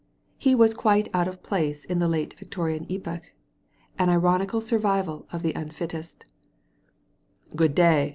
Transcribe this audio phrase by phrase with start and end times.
[0.39, 3.33] He was quite out of place in the late Victorian epoch—
[3.99, 6.23] an ironical survival of the unfittest
[7.55, 8.09] "Good day!"